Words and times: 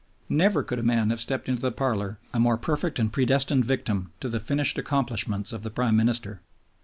Never 0.29 0.63
could 0.63 0.79
a 0.79 0.81
man 0.81 1.11
have 1.11 1.21
stepped 1.21 1.47
into 1.47 1.61
the 1.61 1.71
parlor 1.71 2.17
a 2.33 2.39
more 2.39 2.57
perfect 2.57 2.97
and 2.97 3.13
predestined 3.13 3.65
victim 3.65 4.11
to 4.19 4.29
the 4.29 4.39
finished 4.39 4.79
accomplishments 4.79 5.53
of 5.53 5.61
the 5.61 5.69
Prime 5.69 5.95
Minister. 5.95 6.41